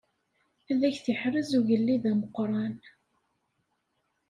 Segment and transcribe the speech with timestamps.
[0.71, 2.75] Ad ak-t-iḥrez ugellid ameqqran.